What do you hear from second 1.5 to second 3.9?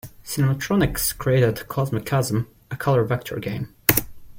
"Cosmic Chasm", a color vector game.